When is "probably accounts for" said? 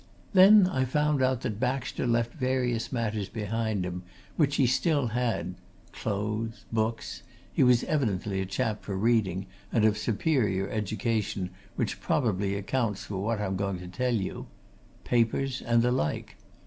12.01-13.17